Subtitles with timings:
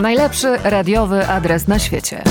[0.00, 2.22] Najlepszy radiowy adres na świecie.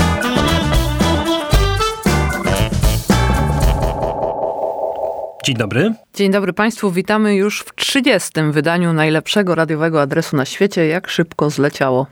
[5.44, 5.94] Dzień dobry.
[6.14, 8.30] Dzień dobry Państwu, witamy już w 30.
[8.50, 10.86] wydaniu najlepszego radiowego adresu na świecie.
[10.86, 12.06] Jak szybko zleciało.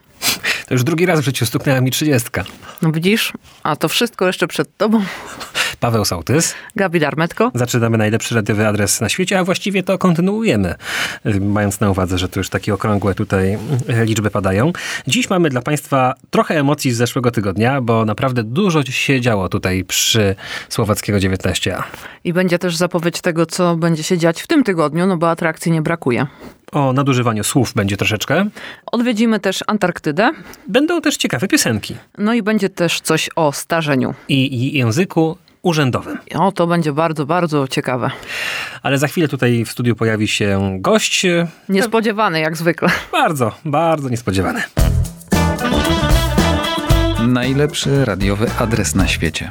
[0.69, 2.45] To już drugi raz w życiu stuknęła mi trzydziestka.
[2.83, 3.33] No widzisz,
[3.63, 5.05] a to wszystko jeszcze przed Tobą.
[5.85, 6.55] Paweł Sołtys.
[6.77, 7.51] Gabi Darmetko.
[7.55, 10.75] Zaczynamy najlepszy radiowy adres na świecie, a właściwie to kontynuujemy,
[11.41, 13.59] mając na uwadze, że tu już takie okrągłe tutaj
[13.89, 14.73] e, liczby padają.
[15.07, 19.85] Dziś mamy dla Państwa trochę emocji z zeszłego tygodnia, bo naprawdę dużo się działo tutaj
[19.85, 20.35] przy
[20.69, 21.83] Słowackiego 19a.
[22.25, 25.73] I będzie też zapowiedź tego, co będzie się dziać w tym tygodniu, no bo atrakcji
[25.73, 26.27] nie brakuje.
[26.73, 28.47] O nadużywaniu słów będzie troszeczkę.
[28.87, 30.31] Odwiedzimy też Antarktydę.
[30.69, 31.97] Będą też ciekawe piosenki.
[32.19, 34.15] No i będzie też coś o starzeniu.
[34.29, 36.19] I, i języku urzędowym.
[36.35, 38.11] O, to będzie bardzo, bardzo ciekawe.
[38.83, 41.27] Ale za chwilę tutaj w studiu pojawi się gość.
[41.69, 42.89] Niespodziewany jak zwykle.
[43.13, 44.63] Bardzo, bardzo niespodziewany.
[47.27, 49.49] Najlepszy radiowy adres na świecie.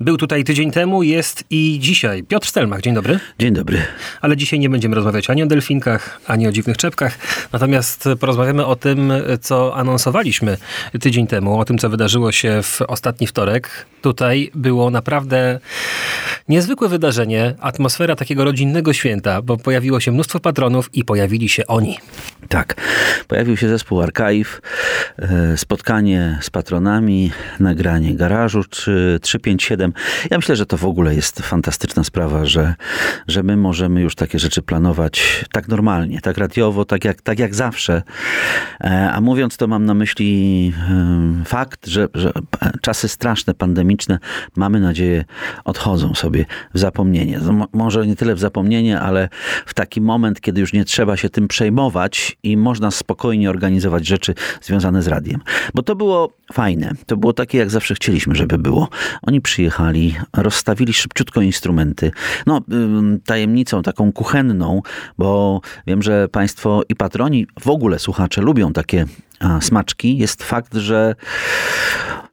[0.00, 2.22] Był tutaj tydzień temu, jest i dzisiaj.
[2.22, 3.20] Piotr Stelmach, dzień dobry.
[3.38, 3.82] Dzień dobry.
[4.20, 7.18] Ale dzisiaj nie będziemy rozmawiać ani o delfinkach, ani o dziwnych czepkach.
[7.52, 10.56] Natomiast porozmawiamy o tym, co anonsowaliśmy
[11.00, 13.86] tydzień temu, o tym, co wydarzyło się w ostatni wtorek.
[14.02, 15.60] Tutaj było naprawdę
[16.48, 21.98] niezwykłe wydarzenie, atmosfera takiego rodzinnego święta, bo pojawiło się mnóstwo patronów i pojawili się oni.
[22.48, 22.74] Tak.
[23.28, 24.60] Pojawił się zespół Archive,
[25.18, 29.89] e, spotkanie z patronami, nagranie garażu 357.
[30.30, 32.74] Ja myślę, że to w ogóle jest fantastyczna sprawa, że,
[33.28, 37.54] że my możemy już takie rzeczy planować tak normalnie, tak radiowo, tak jak, tak jak
[37.54, 38.02] zawsze.
[38.80, 40.72] E, a mówiąc to mam na myśli
[41.44, 42.32] fakt, że, że
[42.80, 44.18] czasy straszne, pandemiczne,
[44.56, 45.24] mamy nadzieję,
[45.64, 47.40] odchodzą sobie w zapomnienie.
[47.72, 49.28] Może nie tyle w zapomnienie, ale
[49.66, 54.34] w taki moment, kiedy już nie trzeba się tym przejmować i można spokojnie organizować rzeczy
[54.62, 55.40] związane z radiem.
[55.74, 56.92] Bo to było fajne.
[57.06, 58.88] To było takie, jak zawsze chcieliśmy, żeby było.
[59.22, 59.79] Oni przyjechali,
[60.36, 62.10] rozstawili szybciutko instrumenty.
[62.46, 62.60] No,
[63.24, 64.82] tajemnicą taką kuchenną,
[65.18, 69.06] bo wiem, że Państwo i patroni, w ogóle słuchacze lubią takie
[69.60, 71.14] smaczki, jest fakt, że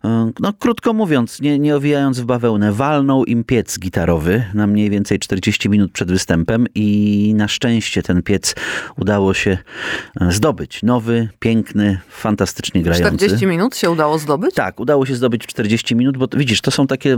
[0.08, 4.90] E, no krótko mówiąc, nie, nie owijając w bawełnę, walnął im piec gitarowy na mniej
[4.90, 8.56] więcej 40 minut przed występem i na szczęście ten piec
[8.98, 9.58] udało się
[10.22, 10.84] e, zdobyć.
[10.84, 13.18] Nowy, piękny, fantastycznie grający.
[13.18, 14.56] 40 minut się udało zdobyć?
[14.56, 17.18] Tak, udało się zdobyć 40 minut, bo widzisz, to są takie,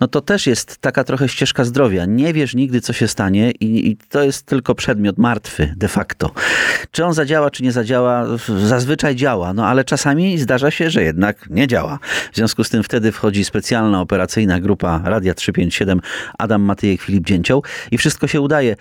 [0.00, 2.04] no to też jest taka trochę ścieżka zdrowia.
[2.04, 6.30] Nie wiesz nigdy, co się stanie i, i to jest tylko przedmiot martwy de facto.
[6.90, 8.26] Czy on zadziała, czy nie zadziała,
[8.66, 11.98] zazwyczaj działa, no ale czasami zdarza się, że jednak nie działa.
[12.32, 16.00] W związku z tym wtedy wchodzi specjalna operacyjna grupa Radia 357,
[16.38, 18.76] Adam Matyjek, Filip Dzięcioł i wszystko się udaje.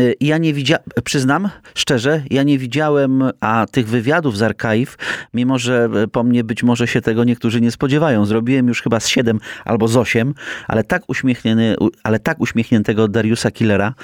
[0.00, 4.96] Y, ja nie widziałem, przyznam szczerze, ja nie widziałem a tych wywiadów z archive,
[5.34, 8.26] mimo że po mnie być może się tego niektórzy nie spodziewają.
[8.26, 10.34] Zrobiłem już chyba z 7 albo z 8,
[10.68, 13.94] ale tak uśmiechnięty, ale tak uśmiechniętego Dariusa Killera,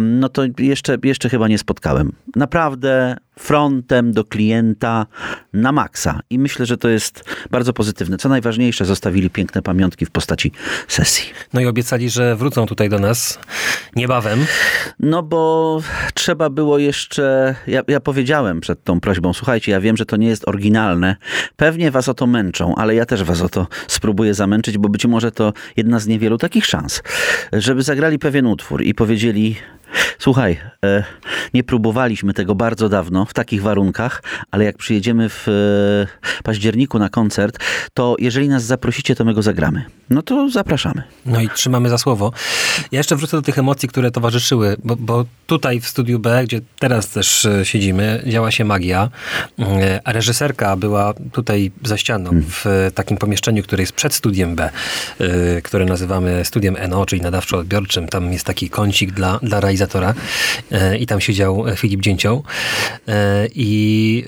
[0.00, 2.12] no to jeszcze, jeszcze chyba nie spotkałem.
[2.36, 5.06] Naprawdę frontem do klienta
[5.52, 6.20] na maksa.
[6.30, 8.16] I myślę, że to jest bardzo pozytywne.
[8.16, 10.52] Co najważniejsze, zostawili piękne pamiątki w postaci
[10.88, 11.24] sesji.
[11.52, 13.38] No i obiecali, że wrócą tutaj do nas
[13.96, 14.46] niebawem.
[15.00, 15.80] No bo
[16.14, 17.54] trzeba było jeszcze...
[17.66, 21.16] Ja, ja powiedziałem przed tą prośbą, słuchajcie, ja wiem, że to nie jest oryginalne.
[21.56, 25.06] Pewnie was o to męczą, ale ja też was o to spróbuję zamęczyć, bo być
[25.06, 27.02] może to jedna z niewielu takich szans,
[27.52, 29.56] żeby zagrali pewien utwór i powiedzieli
[30.18, 31.04] Słuchaj, e,
[31.54, 37.08] nie próbowaliśmy tego bardzo dawno w takich warunkach, ale jak przyjedziemy w e, październiku na
[37.08, 37.58] koncert,
[37.94, 39.84] to jeżeli nas zaprosicie, to my go zagramy.
[40.10, 41.02] No to zapraszamy.
[41.26, 42.32] No i trzymamy za słowo.
[42.92, 46.60] Ja jeszcze wrócę do tych emocji, które towarzyszyły, bo, bo tutaj w studiu B, gdzie
[46.78, 49.10] teraz też e, siedzimy, działa się magia,
[50.04, 52.44] a reżyserka była tutaj za ścianą, hmm.
[52.48, 54.70] w takim pomieszczeniu, które jest przed studiem B,
[55.64, 58.08] które nazywamy studiem NO, czyli nadawczo-odbiorczym.
[58.08, 59.95] Tam jest taki kącik dla, dla realizatora
[60.70, 62.44] e, i tam siedział Filip Dzięcioł.
[63.08, 64.24] E, I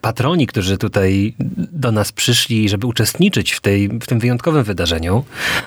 [0.00, 1.34] patroni, którzy tutaj
[1.72, 5.24] do nas przyszli, żeby uczestniczyć w, tej, w tym wyjątkowym wydarzeniu,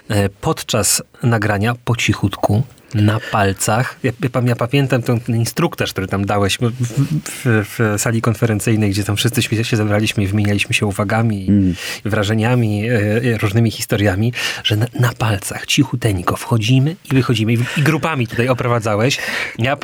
[0.10, 2.64] e, podczas nagrania po cichutku
[2.96, 4.00] na palcach.
[4.04, 4.12] Ja,
[4.46, 9.16] ja pamiętam ten, ten instruktaż, który tam dałeś w, w, w, sali konferencyjnej, gdzie tam
[9.16, 11.76] wszyscy się zebraliśmy i wymienialiśmy się uwagami, mm.
[12.06, 17.54] wrażeniami, e, różnymi historiami, że na, na, palcach cichuteńko wchodzimy i wychodzimy.
[17.54, 19.18] I, I, grupami tutaj oprowadzałeś.
[19.60, 19.78] Ja,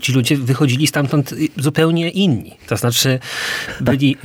[0.00, 2.56] ci ludzie wychodzili stamtąd zupełnie inni.
[2.66, 3.18] To znaczy
[3.80, 4.16] byli,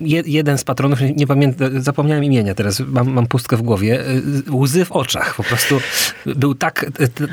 [0.00, 4.52] je, jeden z patronów, nie pamiętam, zapomniałem imienia teraz, mam, mam pustkę w głowie, e,
[4.52, 5.34] łzy w oczach.
[5.34, 5.80] Po prostu
[6.26, 6.86] był tak,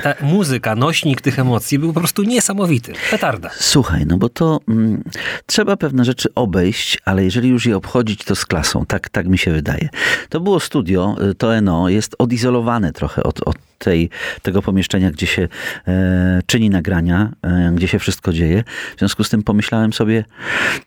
[0.04, 2.94] ta, muzyka, nośnik tych emocji był po prostu niesamowity.
[3.12, 3.50] Petarda.
[3.60, 5.04] Słuchaj, no bo to mm,
[5.46, 8.86] trzeba pewne rzeczy obejść, ale jeżeli już je obchodzić, to z klasą.
[8.86, 9.90] Tak, tak mi się wydaje.
[10.30, 14.10] To było studio, y, to NO jest odizolowane trochę od, od tej,
[14.42, 15.48] tego pomieszczenia, gdzie się
[15.88, 18.64] e, czyni nagrania, e, gdzie się wszystko dzieje.
[18.96, 20.26] W związku z tym pomyślałem sobie,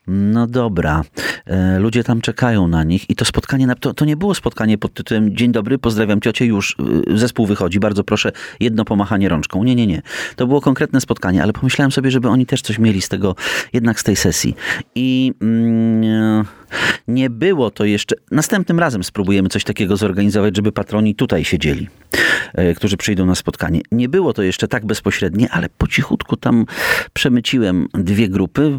[0.06, 1.02] no dobra,
[1.46, 4.94] e, ludzie tam czekają na nich i to spotkanie, to, to nie było spotkanie pod
[4.94, 6.76] tytułem Dzień dobry, pozdrawiam ciocię, już
[7.10, 9.64] y, zespół wychodzi, bardzo proszę, jedno pomachanie rączką.
[9.64, 10.02] Nie, nie, nie.
[10.36, 13.34] To było konkretne spotkanie, ale pomyślałem sobie, żeby oni też coś mieli z tego,
[13.72, 14.56] jednak z tej sesji.
[14.94, 16.44] I mm,
[17.08, 18.16] nie było to jeszcze.
[18.30, 22.18] Następnym razem spróbujemy coś takiego zorganizować, żeby patroni tutaj siedzieli, e,
[22.76, 23.80] którzy przyjdą na spotkanie.
[23.92, 26.66] Nie było to jeszcze tak bezpośrednie, ale po cichutku tam
[27.12, 28.78] przemyciłem dwie grupy,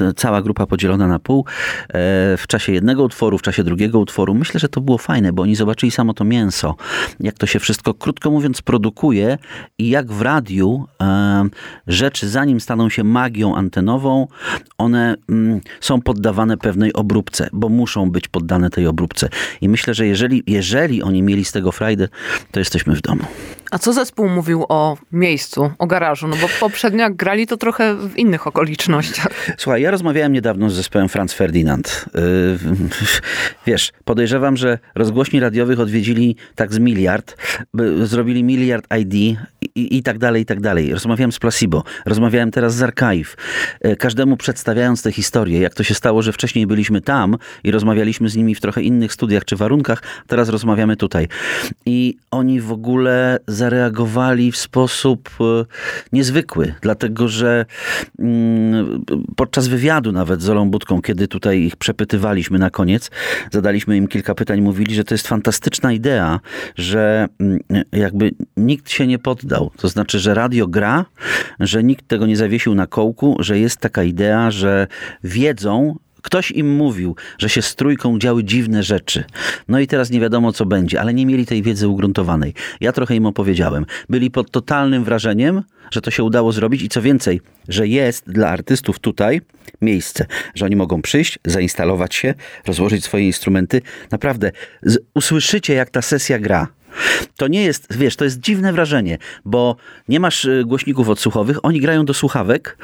[0.00, 1.44] e, cała grupa podzielona na pół,
[1.88, 1.92] e,
[2.36, 4.34] w czasie jednego utworu, w czasie drugiego utworu.
[4.34, 6.76] Myślę, że to było fajne, bo oni zobaczyli samo to mięso,
[7.20, 9.38] jak to się wszystko, krótko mówiąc, produkuje
[9.78, 10.86] i jak w radiu
[11.86, 14.26] rzeczy, zanim staną się magią antenową,
[14.78, 19.28] one mm, są poddawane pewnej obróbce, bo muszą być poddane tej obróbce.
[19.60, 22.08] I myślę, że jeżeli, jeżeli oni mieli z tego frajdę,
[22.50, 23.24] to jesteśmy w domu.
[23.74, 26.28] A co zespół mówił o miejscu, o garażu?
[26.28, 29.50] No bo poprzednio jak grali to trochę w innych okolicznościach.
[29.58, 32.04] Słuchaj, ja rozmawiałem niedawno z zespołem Franz Ferdinand.
[32.14, 32.58] Yy,
[33.66, 37.36] wiesz, podejrzewam, że rozgłośni radiowych odwiedzili tak z miliard,
[38.02, 39.14] zrobili miliard ID
[39.74, 40.92] i, i tak dalej, i tak dalej.
[40.92, 43.36] Rozmawiałem z Placebo, rozmawiałem teraz z Archive.
[43.84, 48.28] Yy, każdemu przedstawiając tę historię, jak to się stało, że wcześniej byliśmy tam i rozmawialiśmy
[48.28, 51.28] z nimi w trochę innych studiach czy warunkach, teraz rozmawiamy tutaj.
[51.86, 55.64] I oni w ogóle zareagowali w sposób e,
[56.12, 57.66] niezwykły, dlatego że
[58.18, 59.04] mm,
[59.36, 63.10] podczas wywiadu nawet z Olą Budką, kiedy tutaj ich przepytywaliśmy na koniec,
[63.52, 66.40] zadaliśmy im kilka pytań, mówili, że to jest fantastyczna idea,
[66.76, 67.60] że mm,
[67.92, 69.70] jakby nikt się nie poddał.
[69.76, 71.04] To znaczy, że radio gra,
[71.60, 74.86] że nikt tego nie zawiesił na kołku, że jest taka idea, że
[75.24, 79.24] wiedzą, Ktoś im mówił, że się z trójką działy dziwne rzeczy.
[79.68, 82.54] No i teraz nie wiadomo, co będzie, ale nie mieli tej wiedzy ugruntowanej.
[82.80, 83.86] Ja trochę im opowiedziałem.
[84.08, 88.48] Byli pod totalnym wrażeniem, że to się udało zrobić i co więcej, że jest dla
[88.48, 89.40] artystów tutaj
[89.80, 92.34] miejsce, że oni mogą przyjść, zainstalować się,
[92.66, 93.82] rozłożyć swoje instrumenty.
[94.10, 94.52] Naprawdę,
[95.14, 96.68] usłyszycie, jak ta sesja gra.
[97.36, 99.76] To nie jest, wiesz, to jest dziwne wrażenie, bo
[100.08, 102.78] nie masz y, głośników odsłuchowych, oni grają do słuchawek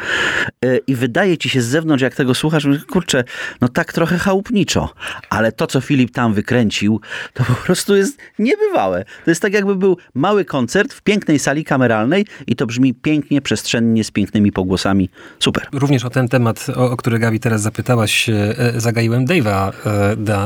[0.64, 3.24] y, i wydaje ci się z zewnątrz, jak tego słuchasz, kurczę,
[3.60, 4.94] no tak trochę chałupniczo,
[5.30, 7.00] ale to, co Filip tam wykręcił,
[7.34, 9.04] to po prostu jest niebywałe.
[9.24, 13.40] To jest tak, jakby był mały koncert w pięknej sali kameralnej i to brzmi pięknie,
[13.42, 15.10] przestrzennie, z pięknymi pogłosami.
[15.38, 15.66] Super.
[15.72, 19.72] Również o ten temat, o, o który Gabi teraz zapytałaś, e, zagaiłem Dave'a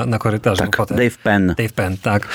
[0.02, 0.62] e, na korytarzu.
[0.62, 0.96] Tak, potem.
[0.96, 1.54] Dave Penn.
[1.58, 2.28] Dave Penn, tak.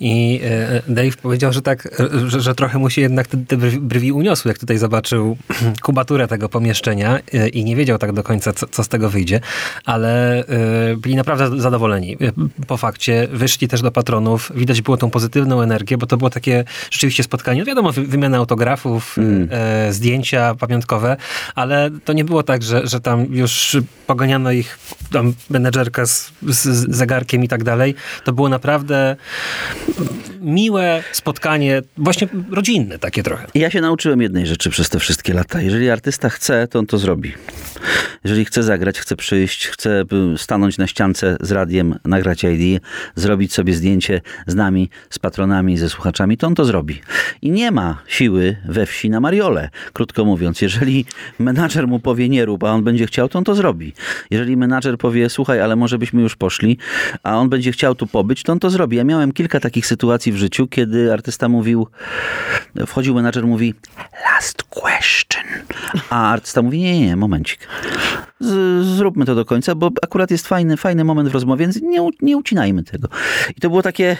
[0.00, 1.88] I e, Dave powiedział, że tak,
[2.26, 5.36] że, że trochę mu się jednak te, te, brwi uniosły, jak tutaj zobaczył
[5.82, 9.40] kubaturę tego pomieszczenia e, i nie wiedział tak do końca, co, co z tego wyjdzie,
[9.84, 12.16] ale e, byli naprawdę zadowoleni.
[12.20, 12.32] E,
[12.66, 16.64] po fakcie wyszli też do patronów, widać było tą pozytywną energię, bo to było takie
[16.90, 19.48] rzeczywiście spotkanie, no wiadomo, wymiana autografów, mm.
[19.92, 21.16] zdjęcia pamiątkowe,
[21.54, 24.78] ale to nie było tak, że, że tam już poganiano ich
[25.12, 27.94] tam menedżerka z, z zegarkiem i tak dalej.
[28.24, 29.16] To było naprawdę
[30.64, 33.46] miłe spotkanie, właśnie rodzinne takie trochę.
[33.54, 35.60] Ja się nauczyłem jednej rzeczy przez te wszystkie lata.
[35.60, 37.32] Jeżeli artysta chce, to on to zrobi.
[38.24, 40.04] Jeżeli chce zagrać, chce przyjść, chce
[40.36, 42.82] stanąć na ściance z radiem, nagrać ID,
[43.14, 47.00] zrobić sobie zdjęcie z nami, z patronami, ze słuchaczami, to on to zrobi.
[47.42, 49.70] I nie ma siły we wsi na Mariole.
[49.92, 51.04] Krótko mówiąc, jeżeli
[51.38, 53.92] menadżer mu powie nie rób, a on będzie chciał, to on to zrobi.
[54.30, 56.78] Jeżeli menadżer powie słuchaj, ale może byśmy już poszli,
[57.22, 58.96] a on będzie chciał tu pobyć, to on to zrobi.
[58.96, 61.86] Ja miałem kilka takich sytuacji w życiu, kiedy artysta mówił,
[62.86, 63.74] wchodził menadżer, mówi
[64.24, 65.44] last question,
[66.10, 67.68] a artysta mówi nie, nie, momencik.
[68.40, 72.08] Z, zróbmy to do końca, bo akurat jest fajny, fajny moment w rozmowie, więc nie,
[72.22, 73.08] nie ucinajmy tego.
[73.56, 74.16] I to było takie,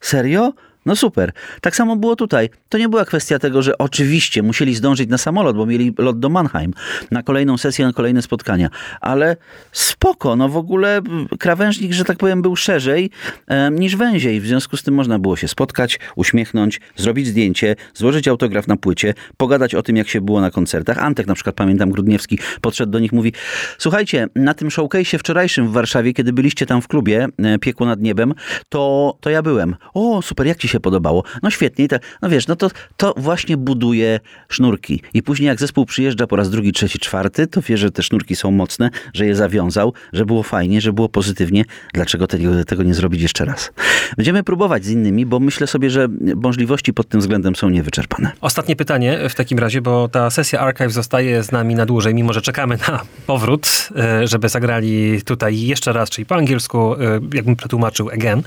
[0.00, 0.52] serio?
[0.86, 1.32] No super.
[1.60, 2.50] Tak samo było tutaj.
[2.68, 6.28] To nie była kwestia tego, że oczywiście musieli zdążyć na samolot, bo mieli lot do
[6.28, 6.74] Mannheim,
[7.10, 8.68] na kolejną sesję, na kolejne spotkania.
[9.00, 9.36] Ale
[9.72, 11.00] spoko, no w ogóle
[11.38, 13.10] krawężnik, że tak powiem, był szerzej
[13.48, 14.40] e, niż węziej.
[14.40, 19.14] W związku z tym można było się spotkać, uśmiechnąć, zrobić zdjęcie, złożyć autograf na płycie,
[19.36, 20.98] pogadać o tym, jak się było na koncertach.
[20.98, 23.32] Antek na przykład, pamiętam, Grudniewski podszedł do nich, mówi
[23.78, 28.00] słuchajcie, na tym showcase'ie wczorajszym w Warszawie, kiedy byliście tam w klubie e, Piekło nad
[28.00, 28.34] Niebem,
[28.68, 29.76] to, to ja byłem.
[29.94, 31.24] O, super, jak ci się podobało.
[31.42, 35.02] No świetnie, te, no wiesz, no to, to właśnie buduje sznurki.
[35.14, 38.36] I później jak zespół przyjeżdża po raz drugi, trzeci, czwarty, to wie, że te sznurki
[38.36, 41.64] są mocne, że je zawiązał, że było fajnie, że było pozytywnie.
[41.94, 43.72] Dlaczego tego, tego nie zrobić jeszcze raz?
[44.16, 48.32] Będziemy próbować z innymi, bo myślę sobie, że możliwości pod tym względem są niewyczerpane.
[48.40, 52.32] Ostatnie pytanie w takim razie, bo ta sesja Archive zostaje z nami na dłużej, mimo
[52.32, 57.56] że czekamy na powrót, e, żeby zagrali tutaj jeszcze raz, czyli po angielsku, e, jakbym
[57.56, 58.42] przetłumaczył again.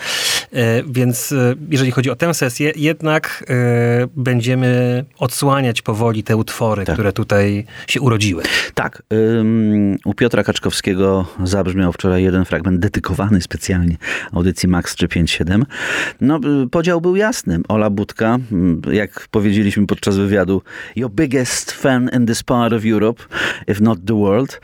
[0.54, 1.34] E, więc
[1.70, 3.46] jeżeli chodzi o tę sesję, jednak
[4.16, 6.96] będziemy odsłaniać powoli te utwory, tak.
[6.96, 8.44] które tutaj się urodziły.
[8.74, 9.04] Tak.
[10.06, 13.98] u Piotra Kaczkowskiego zabrzmiał wczoraj jeden fragment dedykowany specjalnie
[14.34, 15.66] audycji Max 357.
[16.22, 16.40] No,
[16.72, 17.60] podział był jasny.
[17.68, 18.38] Ola Budka,
[18.92, 20.62] jak powiedzieliśmy podczas wywiadu,
[20.96, 23.24] your biggest fan in this part of Europe,
[23.68, 24.62] if not the world.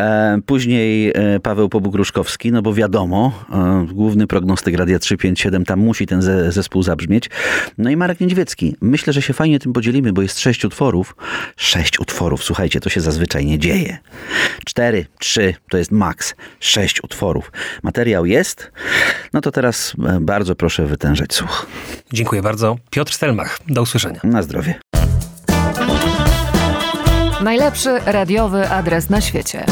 [0.00, 6.06] E, później e, Paweł Pobuk-Ruszkowski, no bo wiadomo, e, główny prognostyk Radia 357, tam musi
[6.06, 7.30] ten zespół zabrzmieć.
[7.78, 8.76] No i Marek Niedźwiecki.
[8.80, 11.16] Myślę, że się fajnie tym podzielimy, bo jest sześć utworów.
[11.56, 13.98] Sześć utworów, słuchajcie, to się zazwyczaj nie dzieje.
[14.64, 16.34] Cztery, trzy, to jest maks.
[16.60, 17.52] Sześć utworów.
[17.82, 18.72] Materiał jest.
[19.32, 21.66] No to teraz bardzo proszę wytężać słuch.
[22.12, 22.76] Dziękuję bardzo.
[22.90, 23.58] Piotr Stelmach.
[23.68, 24.20] Do usłyszenia.
[24.24, 24.74] Na zdrowie.
[27.42, 29.64] Najlepszy radiowy adres na świecie.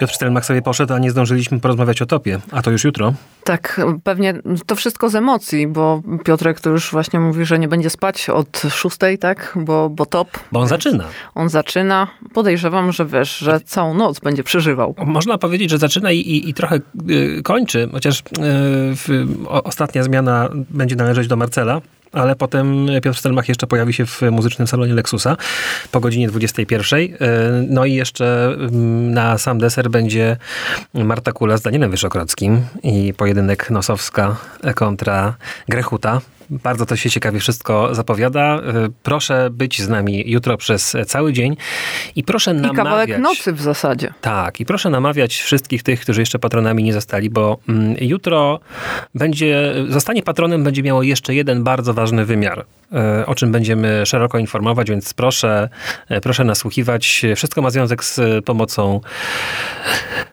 [0.00, 3.14] Piotr Stelmach sobie poszedł, a nie zdążyliśmy porozmawiać o topie, a to już jutro.
[3.44, 4.34] Tak, pewnie
[4.66, 8.62] to wszystko z emocji, bo Piotrek to już właśnie mówi, że nie będzie spać od
[8.70, 10.28] szóstej, tak, bo, bo top.
[10.52, 11.04] Bo on zaczyna.
[11.34, 12.08] On zaczyna.
[12.34, 14.94] Podejrzewam, że wiesz, że całą noc będzie przeżywał.
[15.06, 20.96] Można powiedzieć, że zaczyna i, i, i trochę y, kończy, chociaż y, ostatnia zmiana będzie
[20.96, 21.80] należeć do Marcela,
[22.12, 25.36] ale potem Piotr Stelmach jeszcze pojawi się w muzycznym salonie Lexusa
[25.92, 27.00] po godzinie 21.
[27.00, 27.06] E,
[27.68, 30.36] no i jeszcze mm, na sam deser będzie
[30.94, 34.36] Marta Kula z Danielem Wyszogrodzkim i pojedynek Nosowska
[34.74, 35.34] kontra
[35.68, 36.20] Grechuta.
[36.50, 38.60] Bardzo to się ciekawie wszystko zapowiada.
[38.60, 38.60] E,
[39.02, 41.56] proszę być z nami jutro przez cały dzień
[42.16, 42.74] i proszę namawiać...
[42.74, 44.14] I kawałek nocy w zasadzie.
[44.20, 48.60] Tak, i proszę namawiać wszystkich tych, którzy jeszcze patronami nie zostali, bo mm, jutro
[49.14, 54.38] będzie, zostanie patronem będzie miało jeszcze jeden bardzo ważny wymiar, e, o czym będziemy szeroko
[54.38, 55.68] informować, więc proszę,
[56.08, 57.22] e, proszę nasłuchiwać.
[57.36, 59.00] Wszystko ma związek z pomocą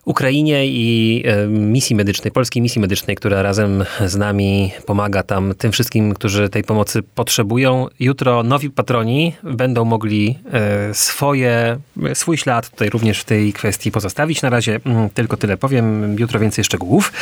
[0.05, 6.04] Ukrainie i misji medycznej, polskiej misji medycznej, która razem z nami pomaga tam tym wszystkim
[6.13, 7.87] którzy tej pomocy potrzebują.
[7.99, 11.77] Jutro nowi patroni będą mogli e, swoje,
[12.13, 14.41] swój ślad tutaj również w tej kwestii pozostawić.
[14.41, 17.13] Na razie mm, tylko tyle powiem, jutro więcej szczegółów.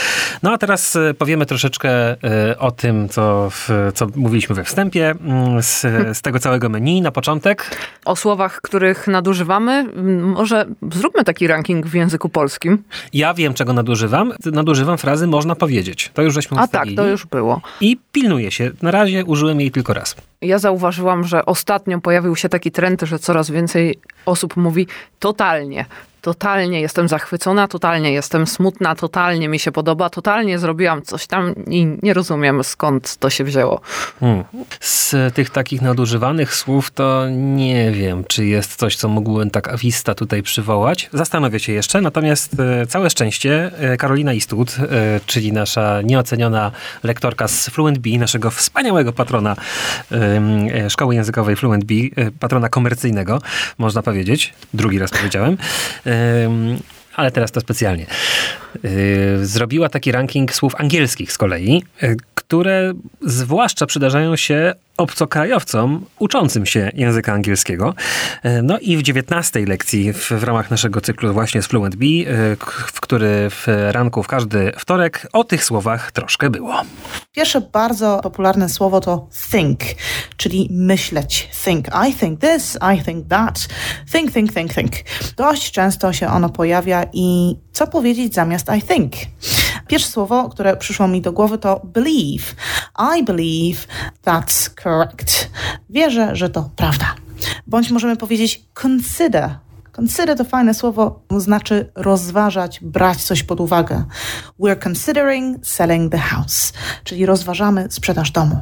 [0.44, 3.52] No a teraz e, powiemy troszeczkę e, o tym, co,
[3.94, 5.82] co mówiliśmy we wstępie, mm, z,
[6.18, 7.78] z tego całego menu na początek.
[8.06, 9.86] O słowach, których nadużywamy.
[10.22, 12.84] Może zróbmy taki ranking w języku polskim.
[13.14, 14.34] Ja wiem, czego nadużywam.
[14.46, 16.12] Nadużywam frazy można powiedzieć.
[16.14, 17.62] To już żeśmy A tak, to już było.
[17.82, 20.16] I pilnuję się na razie użyłem jej tylko raz.
[20.42, 24.88] Ja zauważyłam, że ostatnio pojawił się taki trend, że coraz więcej osób mówi
[25.20, 25.86] totalnie
[26.24, 31.98] totalnie jestem zachwycona, totalnie jestem smutna, totalnie mi się podoba, totalnie zrobiłam coś tam i
[32.04, 33.82] nie rozumiem skąd to się wzięło.
[34.20, 34.44] Hmm.
[34.80, 40.16] Z tych takich nadużywanych słów to nie wiem, czy jest coś, co mógłbym tak awista
[40.16, 41.10] tutaj przywołać.
[41.14, 46.72] Zastanowię się jeszcze, natomiast e, całe szczęście e, Karolina Istut, e, czyli nasza nieoceniona
[47.04, 49.56] lektorka z Fluent naszego wspaniałego patrona
[50.90, 51.86] szkoły językowej Fluent
[52.40, 53.42] patrona komercyjnego,
[53.78, 54.54] można powiedzieć.
[54.74, 55.58] Drugi raz powiedziałem
[57.16, 58.06] ale teraz to specjalnie.
[58.84, 66.66] Yy, zrobiła taki ranking słów angielskich z kolei, yy, które zwłaszcza przydarzają się obcokrajowcom uczącym
[66.66, 67.94] się języka angielskiego.
[68.44, 72.06] Yy, no i w dziewiętnastej lekcji w, w, ramach naszego cyklu właśnie z Fluent B,
[72.94, 76.82] w który w ranku w każdy wtorek o tych słowach troszkę było.
[77.32, 79.80] Pierwsze bardzo popularne słowo to think,
[80.38, 81.50] czyli myśleć.
[81.64, 81.88] Think.
[82.10, 83.68] I think this, I think that.
[84.12, 84.92] Think, think, think, think.
[85.38, 89.14] Dość często się ono pojawia i co powiedzieć zamiast I think?
[89.88, 92.46] Pierwsze słowo, które przyszło mi do głowy to believe.
[93.18, 93.88] I believe
[94.26, 95.50] that's correct.
[95.90, 97.16] Wierzę, że to prawda.
[97.68, 99.56] Bądź możemy powiedzieć consider.
[100.00, 104.04] Consider to fajne słowo, znaczy rozważać, brać coś pod uwagę.
[104.60, 106.74] We're considering selling the house,
[107.04, 108.58] czyli rozważamy sprzedaż domu.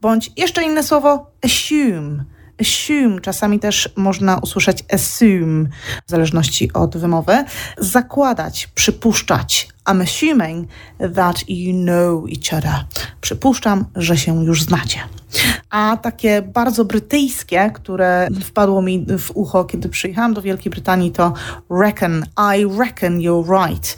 [0.00, 2.24] Bądź jeszcze inne słowo assume
[2.60, 5.68] assume, czasami też można usłyszeć assume,
[6.06, 7.44] w zależności od wymowy,
[7.78, 9.68] zakładać, przypuszczać.
[9.90, 10.68] I'm assuming
[11.14, 12.84] that you know each other.
[13.20, 15.00] Przypuszczam, że się już znacie.
[15.70, 21.32] a takie bardzo brytyjskie, które wpadło mi w ucho, kiedy przyjechałam do Wielkiej Brytanii, to
[21.70, 22.24] reckon,
[22.56, 23.96] I reckon you're right,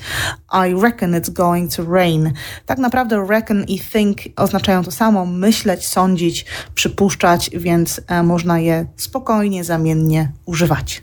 [0.53, 2.33] I reckon it's going to rain.
[2.67, 8.87] Tak naprawdę reckon i think oznaczają to samo, myśleć, sądzić, przypuszczać, więc e, można je
[8.97, 11.03] spokojnie, zamiennie używać.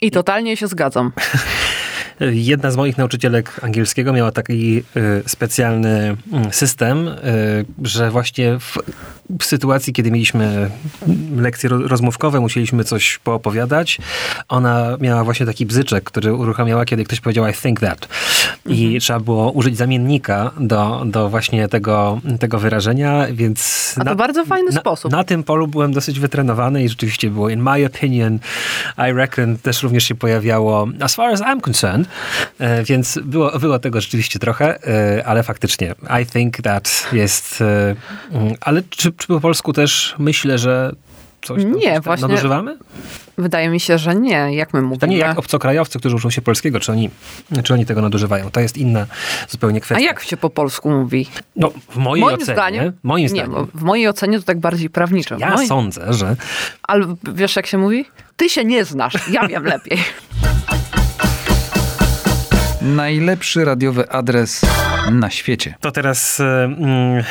[0.00, 1.12] I totalnie się zgadzam.
[2.20, 4.82] Jedna z moich nauczycielek angielskiego miała taki y,
[5.26, 7.14] specjalny mm, system, y,
[7.82, 8.78] że właśnie w,
[9.40, 10.70] w, sytuacji, kiedy mieliśmy
[11.36, 13.98] lekcje rozmówkowe, musieliśmy coś poopowiadać,
[14.48, 18.08] ona miała właśnie taki bzyczek, który uruchamiała, kiedy ktoś powiedział I think that.
[18.66, 19.00] I mhm.
[19.00, 23.92] trzeba było użyć zamiennika do, do właśnie tego, tego wyrażenia, więc...
[23.96, 25.12] A to na, bardzo fajny na, sposób.
[25.12, 28.38] Na tym polu byłem dosyć wytrenowany i rzeczywiście było in my opinion,
[29.08, 32.08] I reckon też również się pojawiało as far as I'm concerned,
[32.58, 34.78] E, więc było, było tego rzeczywiście trochę,
[35.18, 37.60] e, ale faktycznie I think that jest...
[37.60, 37.96] E,
[38.32, 40.92] mm, ale czy, czy po polsku też myślę, że
[41.42, 42.78] coś tam, nie, coś właśnie nadużywamy?
[43.38, 44.54] Wydaje mi się, że nie.
[44.54, 44.98] Jak my mówimy?
[45.00, 47.10] To nie jak obcokrajowcy, którzy uczą się polskiego, czy oni,
[47.64, 48.50] czy oni tego nadużywają.
[48.50, 49.06] To jest inna
[49.48, 50.04] zupełnie kwestia.
[50.04, 51.26] A jak się po polsku mówi?
[51.56, 52.54] No, w mojej moim ocenie.
[52.54, 53.52] Zdaniem, moim zdaniem.
[53.52, 55.36] Nie, w mojej ocenie to tak bardziej prawniczo.
[55.38, 55.66] Ja Moi...
[55.66, 56.36] sądzę, że...
[56.82, 58.04] Ale wiesz, jak się mówi?
[58.36, 59.98] Ty się nie znasz, ja wiem lepiej.
[62.82, 64.60] Najlepszy radiowy adres
[65.10, 65.74] na świecie.
[65.80, 67.24] To teraz mm,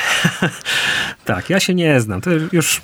[1.25, 2.21] tak, ja się nie znam.
[2.21, 2.81] To już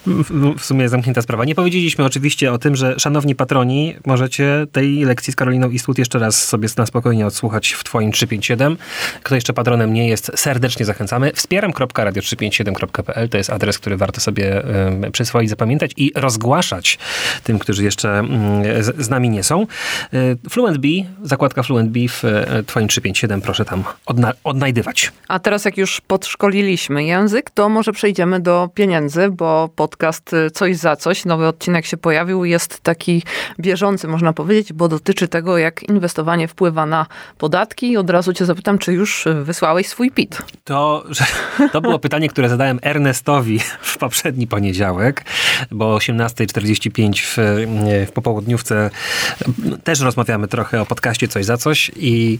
[0.57, 1.45] w sumie zamknięta sprawa.
[1.45, 6.19] Nie powiedzieliśmy oczywiście o tym, że szanowni patroni, możecie tej lekcji z Karoliną Eastwood jeszcze
[6.19, 8.77] raz sobie na spokojnie odsłuchać w twoim 357.
[9.23, 11.31] Kto jeszcze patronem nie jest, serdecznie zachęcamy.
[11.35, 14.63] Wspieram.radio357.pl to jest adres, który warto sobie
[15.01, 16.99] um, przyswoić, zapamiętać i rozgłaszać
[17.43, 18.29] tym, którzy jeszcze um,
[18.97, 19.61] z, nami nie są.
[19.61, 19.67] E,
[20.49, 20.87] Fluent B,
[21.23, 24.82] zakładka Fluent B w e, twoim 357, proszę tam odna odnajdywać.
[25.27, 30.77] A teraz jak już podszkoliliśmy język, to może przejdziemy do pieniędzy, bo podcast y, Coś
[30.77, 33.23] za coś, nowy odcinek się pojawił, jest taki
[33.59, 37.05] bieżący, można powiedzieć, bo dotyczy tego, jak inwestowanie wpływa na
[37.37, 37.91] podatki.
[37.91, 40.37] I od razu cię zapytam, czy już y, wysłałeś swój PIT?
[40.63, 41.03] To,
[41.71, 45.25] to było pytanie, które zadałem Ernestowi w poprzedni poniedziałek,
[45.71, 47.37] bo o 18.45 w,
[48.09, 48.89] w popołudniówce
[49.83, 52.39] też rozmawiamy trochę o podcaście Coś za coś i,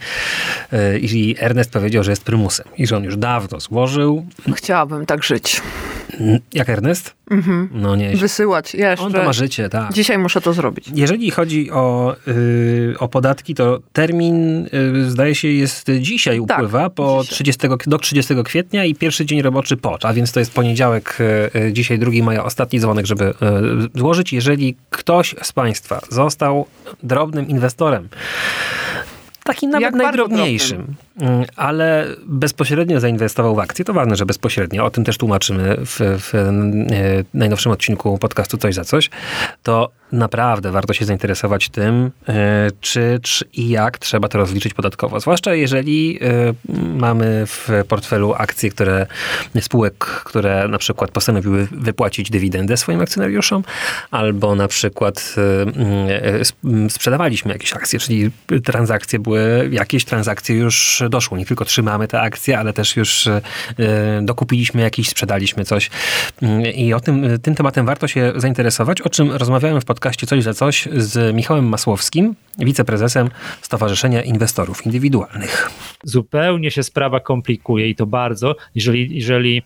[0.74, 4.26] y, i Ernest powiedział, że jest prymusem i że on już dawno złożył.
[4.56, 5.62] Chciałabym tak żyć.
[6.54, 7.14] Jak Ernest?
[7.32, 7.70] Mhm.
[7.74, 8.16] No nie.
[8.16, 9.06] Wysyłać jeszcze.
[9.06, 9.94] On to ma życie, tak.
[9.94, 10.86] Dzisiaj muszę to zrobić.
[10.94, 16.90] Jeżeli chodzi o, yy, o podatki, to termin yy, zdaje się jest dzisiaj tak, upływa
[16.90, 21.18] po 30, do 30 kwietnia i pierwszy dzień roboczy po, a więc to jest poniedziałek,
[21.54, 23.34] yy, dzisiaj 2 maja, ostatni dzwonek, żeby y,
[23.96, 24.34] złożyć.
[24.34, 26.66] Jeżeli ktoś z Państwa został
[27.04, 28.10] drobnym inwestorem,
[29.44, 30.96] takim nawet najdrobniejszym, mm,
[31.56, 36.36] ale bezpośrednio zainwestował w akcje, to ważne, że bezpośrednio, o tym też tłumaczymy w, w
[36.36, 36.52] e,
[37.34, 39.10] najnowszym odcinku podcastu Coś za Coś,
[39.64, 45.20] to naprawdę warto się zainteresować tym, e, czy, czy i jak trzeba to rozliczyć podatkowo.
[45.20, 46.54] Zwłaszcza jeżeli e,
[46.98, 49.08] mamy w portfelu akcje, które,
[49.60, 53.64] spółek, które na przykład postanowiły wypłacić dywidendę swoim akcjonariuszom,
[54.12, 55.36] albo na przykład
[56.90, 58.32] sprzedawaliśmy jakieś akcje, czyli
[58.64, 61.38] transakcje były jakieś transakcje już doszło.
[61.38, 63.42] Nie tylko trzymamy te akcje, ale też już e,
[64.22, 65.90] dokupiliśmy jakiś, sprzedaliśmy coś.
[66.42, 70.44] Mm, I o tym, tym tematem warto się zainteresować, o czym rozmawiałem w podcaście Coś
[70.44, 73.30] za Coś z Michałem Masłowskim, wiceprezesem
[73.62, 75.70] Stowarzyszenia Inwestorów Indywidualnych.
[76.04, 79.64] Zupełnie się sprawa komplikuje i to bardzo, jeżeli, jeżeli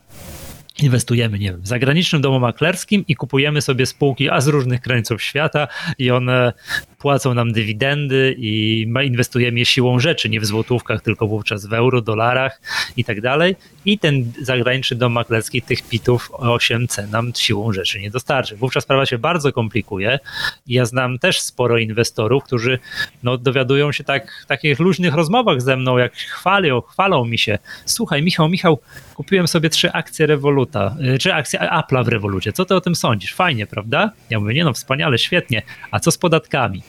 [0.83, 5.23] inwestujemy, nie wiem, w zagranicznym domu maklerskim i kupujemy sobie spółki a z różnych krańców
[5.23, 6.53] świata i one
[6.97, 12.01] płacą nam dywidendy i inwestujemy je siłą rzeczy, nie w złotówkach, tylko wówczas w euro,
[12.01, 12.61] dolarach
[12.97, 13.55] i tak dalej.
[13.85, 18.55] I ten zagraniczny dom maklerski tych pitów 8C nam siłą rzeczy nie dostarczy.
[18.55, 20.19] Wówczas sprawa się bardzo komplikuje.
[20.67, 22.79] Ja znam też sporo inwestorów, którzy
[23.23, 27.57] no, dowiadują się tak w takich luźnych rozmowach ze mną, jak chwalą, chwalą mi się.
[27.85, 28.79] Słuchaj, Michał, Michał,
[29.15, 32.53] kupiłem sobie trzy akcje Revoluta, y, czy akcje Apple'a w Revolucie.
[32.53, 33.33] Co ty o tym sądzisz?
[33.33, 34.11] Fajnie, prawda?
[34.29, 35.61] Ja mówię, nie no, wspaniale, świetnie.
[35.91, 36.81] A co z podatkami?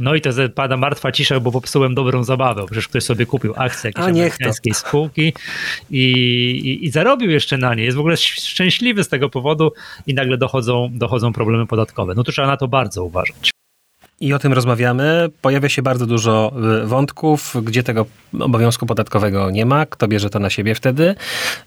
[0.00, 2.66] No i to pada martwa cisza, bo popsułem dobrą zabawę.
[2.66, 5.32] Przecież ktoś sobie kupił akcję jakiejś amerykańskiej spółki
[5.90, 6.02] i,
[6.64, 7.84] i, i, zarobił jeszcze na nie.
[7.84, 9.72] Jest w ogóle szczęśliwy z tego powodu
[10.06, 12.14] i nagle dochodzą, dochodzą problemy podatkowe.
[12.14, 13.55] No to trzeba na to bardzo uważać.
[14.20, 15.28] I o tym rozmawiamy.
[15.42, 16.52] Pojawia się bardzo dużo
[16.84, 18.06] y, wątków, gdzie tego
[18.40, 21.14] obowiązku podatkowego nie ma, kto bierze to na siebie wtedy.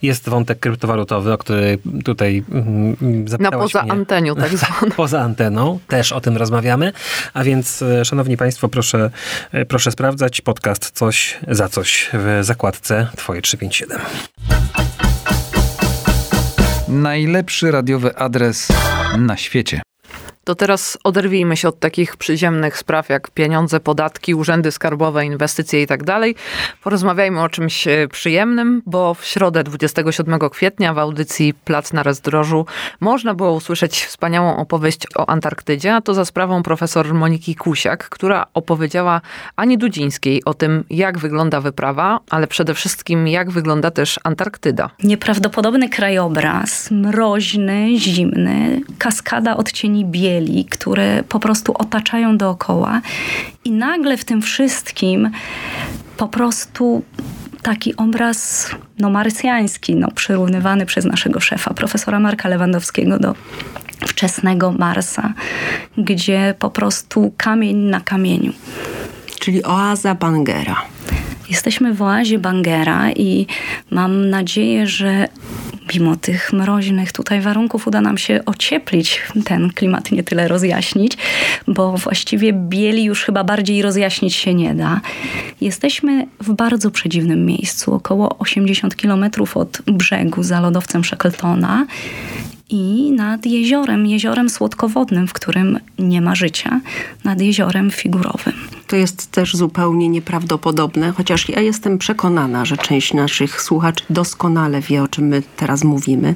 [0.02, 2.96] Jest wątek kryptowalutowy, o który tutaj mm,
[3.40, 3.92] Na poza mnie.
[3.92, 4.92] antenią, tak zwaną.
[4.96, 6.92] poza anteną, też o tym rozmawiamy.
[7.34, 9.10] A więc, y, szanowni państwo, proszę,
[9.54, 14.00] y, proszę sprawdzać podcast Coś za Coś w zakładce Twoje 357.
[16.88, 18.68] Najlepszy radiowy adres
[19.18, 19.82] na świecie.
[20.50, 25.88] To teraz oderwijmy się od takich przyziemnych spraw jak pieniądze, podatki, urzędy skarbowe, inwestycje i
[25.88, 26.36] tak dalej.
[26.84, 32.66] Porozmawiajmy o czymś e, przyjemnym, bo w środę 27 kwietnia w audycji Plac na Rozdrożu
[33.00, 38.46] można było usłyszeć wspaniałą opowieść o Antarktydzie, a to za sprawą profesor Moniki Kusiak, która
[38.54, 39.22] opowiedziała
[39.56, 44.90] Ani Dudzińskiej o tym, jak wygląda wyprawa, ale przede wszystkim jak wygląda też Antarktyda.
[45.04, 50.39] Nieprawdopodobny krajobraz, mroźny, zimny, kaskada odcieni bieli,
[50.70, 53.02] które po prostu otaczają dookoła
[53.66, 55.30] i nagle w tym wszystkim
[56.18, 57.04] po prostu
[57.62, 63.36] taki obraz no, marsjański, no, przyrównywany przez naszego szefa, profesora Marka Lewandowskiego do
[64.08, 65.34] wczesnego Marsa,
[65.98, 68.54] gdzie po prostu kamień na kamieniu.
[69.40, 70.82] Czyli oaza Bangera.
[71.50, 73.48] Jesteśmy w oazie Bangera i
[73.92, 75.28] mam nadzieję, że
[75.96, 81.18] mimo tych mroźnych tutaj warunków uda nam się ocieplić ten klimat, nie tyle rozjaśnić,
[81.68, 85.02] bo właściwie bieli już chyba bardziej rozjaśnić się nie da.
[85.62, 91.86] Jesteśmy w bardzo przedziwnym miejscu, około 80 kilometrów od brzegu za lodowcem Shackletona
[92.70, 96.82] i nad jeziorem, jeziorem słodkowodnym, w którym nie ma życia,
[97.24, 98.79] nad jeziorem figurowym.
[98.90, 105.04] To jest też zupełnie nieprawdopodobne, chociaż ja jestem przekonana, że część naszych słuchaczy doskonale wie,
[105.04, 106.36] o czym my teraz mówimy.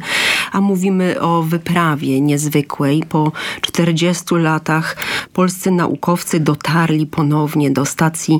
[0.51, 3.03] A mówimy o wyprawie niezwykłej.
[3.09, 4.97] Po 40 latach
[5.33, 8.39] polscy naukowcy dotarli ponownie do stacji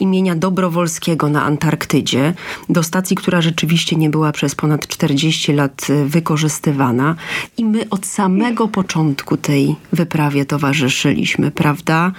[0.00, 2.34] imienia Dobrowolskiego na Antarktydzie.
[2.68, 7.14] Do stacji, która rzeczywiście nie była przez ponad 40 lat wykorzystywana.
[7.58, 12.12] I my od samego początku tej wyprawie towarzyszyliśmy, prawda?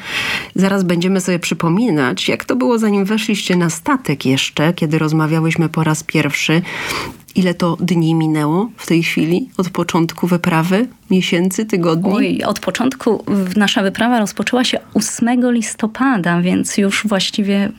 [0.55, 5.83] Zaraz będziemy sobie przypominać, jak to było zanim weszliście na statek jeszcze, kiedy rozmawiałyśmy po
[5.83, 6.61] raz pierwszy.
[7.35, 10.87] Ile to dni minęło w tej chwili od początku wyprawy?
[11.11, 12.13] Miesięcy, tygodni?
[12.13, 13.23] Oj, od początku
[13.55, 17.71] nasza wyprawa rozpoczęła się 8 listopada, więc już właściwie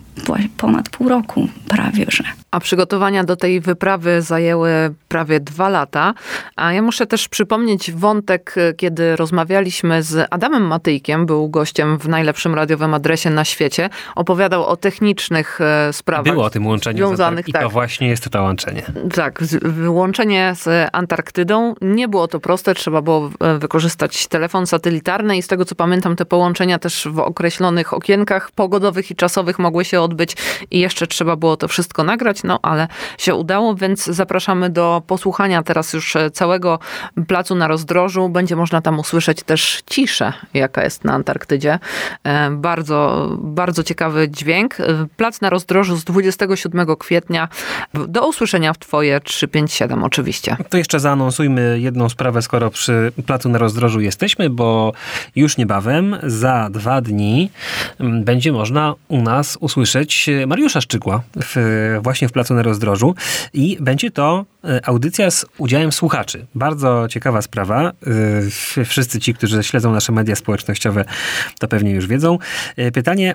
[0.57, 2.25] ponad pół roku prawie, że.
[2.51, 4.71] A przygotowania do tej wyprawy zajęły
[5.09, 6.14] prawie dwa lata.
[6.57, 12.55] A ja muszę też przypomnieć wątek, kiedy rozmawialiśmy z Adamem Matyjkiem, był gościem w najlepszym
[12.55, 13.91] radiowym adresie na świecie.
[14.14, 16.33] Opowiadał o technicznych e, sprawach.
[16.33, 17.62] Było o tym łączeniu związanych, i tak.
[17.62, 18.83] to właśnie jest to łączenie.
[19.14, 21.75] Tak, wyłączenie z Antarktydą.
[21.81, 26.17] Nie było to proste, trzeba było e, wykorzystać telefon satelitarny i z tego co pamiętam,
[26.17, 30.37] te połączenia też w określonych okienkach pogodowych i czasowych mogły się odbyć
[30.71, 35.63] i jeszcze trzeba było to wszystko nagrać, no ale się udało, więc zapraszamy do posłuchania
[35.63, 36.79] teraz już całego
[37.29, 38.29] placu na rozdrożu.
[38.29, 41.79] Będzie można tam usłyszeć też ciszę, jaka jest na Antarktydzie.
[42.25, 44.77] E, bardzo, bardzo ciekawy dźwięk.
[45.17, 47.49] Plac na rozdrożu z 27 kwietnia.
[47.95, 50.57] Do usłyszenia w Twoje 357 oczywiście.
[50.71, 54.92] To jeszcze zaanonsujmy jedną sprawę, skoro przy Placu na Rozdrożu jesteśmy, bo
[55.37, 57.51] już niebawem, za dwa dni,
[58.01, 63.14] będzie można u nas usłyszeć Mariusza Szczygła w, właśnie w Placu na Rozdrożu
[63.53, 64.44] i będzie to
[64.85, 66.47] audycja z udziałem słuchaczy.
[66.55, 67.92] Bardzo ciekawa sprawa.
[68.85, 71.05] Wszyscy ci, którzy śledzą nasze media społecznościowe,
[71.59, 72.38] to pewnie już wiedzą.
[72.92, 73.35] Pytanie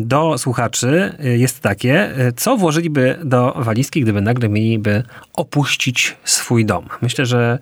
[0.00, 6.86] do słuchaczy jest takie, co włożyliby do walizki, gdyby nagle mieliby opuścić swój dom?
[7.02, 7.58] Myślę, że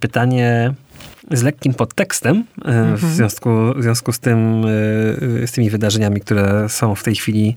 [0.00, 0.23] pytanie
[1.30, 2.96] z lekkim podtekstem mhm.
[2.96, 4.62] w, związku, w związku z tym,
[5.46, 7.56] z tymi wydarzeniami, które są w tej chwili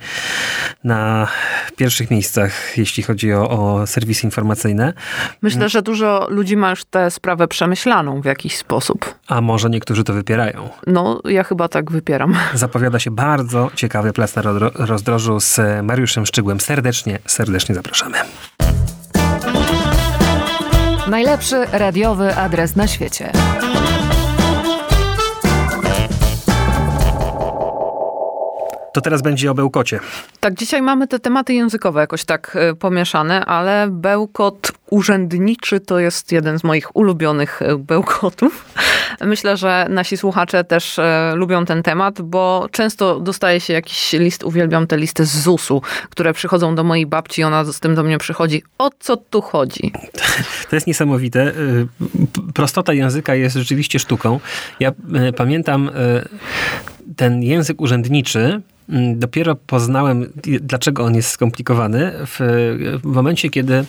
[0.84, 1.28] na
[1.76, 4.94] pierwszych miejscach, jeśli chodzi o, o serwisy informacyjne.
[5.42, 9.16] Myślę, że dużo ludzi ma już tę sprawę przemyślaną w jakiś sposób.
[9.28, 10.70] A może niektórzy to wypierają?
[10.88, 12.36] No, ja chyba tak wypieram.
[12.54, 14.42] Zapowiada się bardzo ciekawy plac na
[14.76, 16.60] rozdrożu z Mariuszem Szczygłem.
[16.60, 18.18] Serdecznie, serdecznie zapraszamy.
[21.10, 23.32] Najlepszy radiowy adres na świecie.
[28.94, 30.00] To teraz będzie o bełkocie.
[30.40, 36.60] Tak, dzisiaj mamy te tematy językowe jakoś tak pomieszane, ale bełkot urzędniczy to jest jeden
[36.60, 38.66] z moich ulubionych bełkotów.
[39.22, 41.00] Myślę, że nasi słuchacze też
[41.34, 46.34] lubią ten temat, bo często dostaje się jakiś list, uwielbiam te listy z ZUS-u, które
[46.34, 48.64] przychodzą do mojej babci, ona z tym do mnie przychodzi.
[48.78, 49.92] O co tu chodzi?
[50.70, 51.54] To jest niesamowite.
[52.54, 54.40] Prostota języka jest rzeczywiście sztuką.
[54.80, 54.92] Ja
[55.38, 55.92] pamiętam
[57.16, 58.62] ten język urzędniczy,
[59.16, 62.40] dopiero poznałem, dlaczego on jest skomplikowany w,
[63.04, 63.86] w momencie, kiedy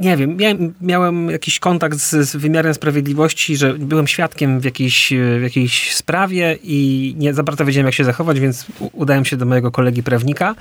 [0.00, 5.12] nie wiem, miałem, miałem jakiś kontakt z, z wymiarem sprawiedliwości, że byłem świadkiem w jakiejś,
[5.38, 9.46] w jakiejś sprawie i nie za bardzo wiedziałem, jak się zachować, więc udałem się do
[9.46, 10.54] mojego kolegi prawnika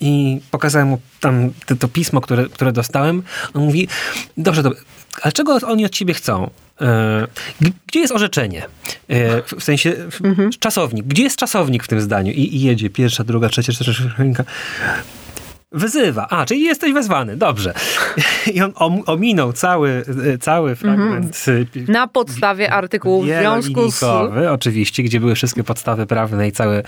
[0.00, 3.22] i pokazałem mu tam to, to pismo, które, które dostałem.
[3.54, 3.88] On mówi,
[4.36, 4.80] dobrze, dobrze,
[5.22, 6.50] ale czego oni od ciebie chcą?
[6.80, 7.26] E,
[7.86, 8.62] gdzie jest orzeczenie?
[9.08, 11.06] E, w sensie w, czasownik.
[11.06, 12.32] Gdzie jest czasownik w tym zdaniu?
[12.32, 14.44] I, I, jedzie pierwsza, druga, trzecia, trzecia, trzecia.
[15.72, 16.26] Wyzywa.
[16.30, 17.36] A, czyli jesteś wezwany.
[17.36, 17.74] Dobrze.
[18.54, 18.72] I on
[19.06, 20.04] ominął cały,
[20.40, 21.44] cały fragment.
[21.88, 24.04] Na podstawie artykułu w związku z...
[24.50, 26.82] Oczywiście, gdzie były wszystkie podstawy prawne i całe,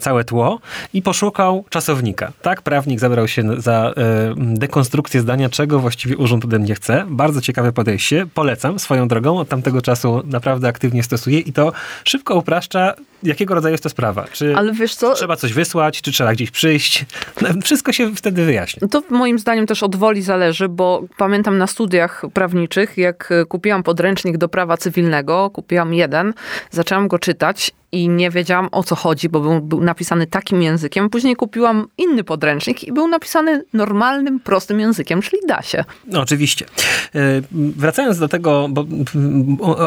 [0.00, 0.60] całe tło.
[0.92, 2.32] I poszukał czasownika.
[2.42, 3.94] Tak, prawnik zabrał się za
[4.36, 7.04] dekonstrukcję zdania, czego właściwie urząd ode mnie chce.
[7.08, 8.26] Bardzo ciekawe podejście.
[8.34, 9.38] Polecam swoją drogą.
[9.38, 11.72] Od tamtego czasu naprawdę aktywnie stosuję i to
[12.04, 14.24] szybko upraszcza jakiego rodzaju jest to sprawa.
[14.32, 15.14] Czy Ale wiesz co?
[15.14, 17.04] trzeba coś wysłać, czy trzeba gdzieś przyjść.
[17.42, 18.88] No, wszystko się wtedy wyjaśni.
[18.88, 24.36] To moim zdaniem też od woli zależy, bo pamiętam na studiach prawniczych, jak kupiłam podręcznik
[24.36, 26.34] do prawa cywilnego, kupiłam jeden,
[26.70, 31.10] zaczęłam go czytać i nie wiedziałam o co chodzi, bo był, był, napisany takim językiem.
[31.10, 35.84] Później kupiłam inny podręcznik i był napisany normalnym, prostym językiem, czyli da się.
[36.06, 36.66] No, oczywiście.
[37.14, 37.18] E,
[37.52, 38.86] wracając do tego, bo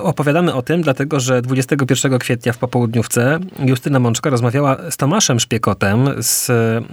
[0.03, 6.09] opowiadamy o tym, dlatego że 21 kwietnia w popołudniówce Justyna Mączka rozmawiała z Tomaszem Szpiekotem
[6.19, 6.87] z mm,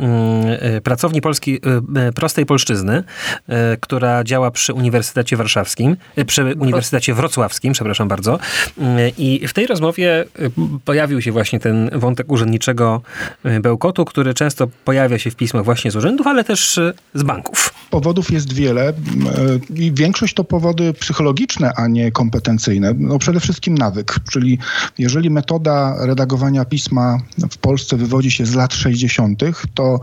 [0.61, 1.61] e, pracowni Polski
[1.97, 3.05] e, Prostej Polszczyzny,
[3.81, 5.97] która działa przy Uniwersytecie Warszawskim,
[6.27, 8.39] przy Uniwersytecie Wrocławskim, przepraszam bardzo.
[9.19, 10.25] I w tej rozmowie
[10.85, 13.03] pojawił pojawił się właśnie ten wątek urzędniczego
[13.45, 17.23] e, bełkotu, który często pojawia się w pismach właśnie z urzędów, ale też e, z
[17.23, 17.75] banków.
[17.91, 18.95] Powodów jest wiele e,
[19.75, 22.95] i większość to powody psychologiczne, a nie kompetencyjne.
[22.99, 24.59] No przede wszystkim nawyk, czyli
[24.99, 27.19] jeżeli metoda redagowania pisma
[27.51, 29.41] w Polsce wywodzi się z lat 60.,
[29.75, 30.01] to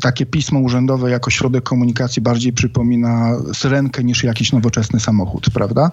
[0.00, 5.90] takie pismo urzędowe jako środek komunikacji bardziej przypomina syrenkę niż jakiś nowoczesny samochód, prawda?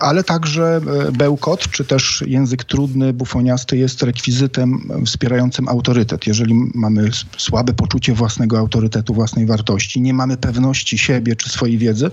[0.00, 0.80] Ale także
[1.12, 6.26] bełkot, czy też język trudny, bufoniasty jest rekwizytem wspierającym autorytet.
[6.26, 12.10] Jeżeli mamy słabe poczucie własnego autorytetu, własnej wartości, nie mamy pewności siebie czy swojej wiedzy,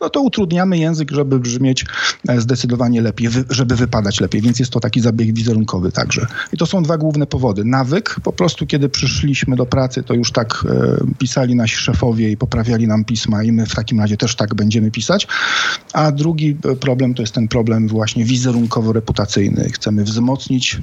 [0.00, 1.84] no to utrudniamy język, żeby brzmieć
[2.28, 4.42] e, zdecydowanie lepiej, żeby wypadać lepiej.
[4.42, 6.26] Więc jest to taki zabieg wizerunkowy także.
[6.52, 7.64] I to są dwa główne powody.
[7.64, 12.36] Nawyk, po prostu kiedy przyszliśmy do pracy, to już tak e, pisali nasi szefowie i
[12.36, 15.26] poprawiali nam pisma i my w takim razie też tak będziemy pisać.
[15.92, 19.72] A drugi e, problem to jest ten problem właśnie wizerunkowo-reputacyjny.
[19.72, 20.78] Chcemy chcemy wzmocnić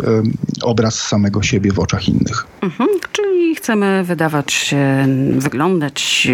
[0.62, 2.48] obraz samego siebie w oczach innych.
[2.62, 6.28] Mhm, czyli chcemy wydawać się, wyglądać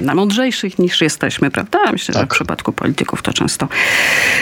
[0.00, 1.78] na mądrzejszych niż jesteśmy, prawda?
[1.92, 2.22] Myślę, tak.
[2.22, 3.68] że w przypadku polityków to często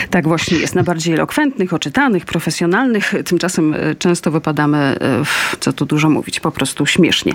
[0.09, 3.13] tak właśnie jest, na bardziej elokwentnych, oczytanych, profesjonalnych.
[3.25, 4.97] Tymczasem e, często wypadamy, e,
[5.59, 7.33] co tu dużo mówić, po prostu śmiesznie.